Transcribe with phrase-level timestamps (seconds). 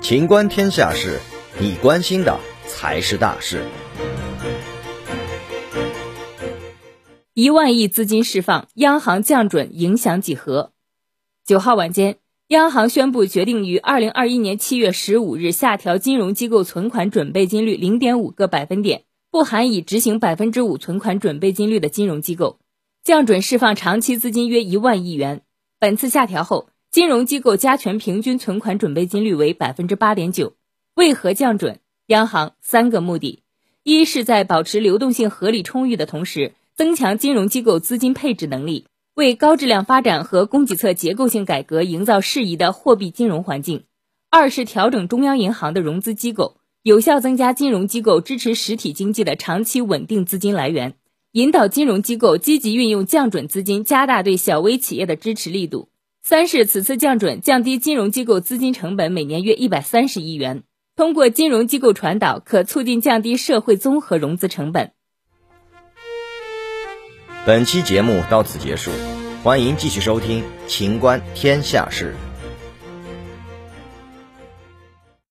[0.00, 1.20] 情观天下事，
[1.60, 3.62] 你关心的才是大事。
[7.34, 10.72] 一万亿资金释放，央行降准影响几何？
[11.44, 12.16] 九号晚间，
[12.48, 22.58] 央行宣布决定于二零二一年七月十五日下调金融机构存款准备金率零点五个百分点，不含已执行百分之五存款准备金率的金融机构，
[23.04, 25.42] 降准释放长期资金约一万亿元。
[25.78, 30.54] 本次下调后，金融机构加权平均存款准备金率为百分之八点九。
[30.94, 31.80] 为何降准？
[32.06, 33.42] 央行三个目的：
[33.82, 36.54] 一是在保持流动性合理充裕的同时。
[36.74, 43.80] 增强金融机构资金配置能力，为高质量发展和供给侧结构性改革营造适宜的货币金融环境；
[44.30, 50.94] 二是调整中央银行的融资机构，有效增加金融机构支持实体经济的长期稳定资金来源，
[51.32, 55.88] 引导金融机构积极运用降准资金，加大对小微企业的支持力度；
[56.28, 60.62] 三是此次降准降低金融机构资金成本每年约一百三十亿元，
[60.94, 64.92] 通过金融机构传导，可促进降低社会综合融资成本。
[67.46, 68.90] 本期节目到此结束，
[69.42, 72.14] 欢迎继续收听《秦观天下事》。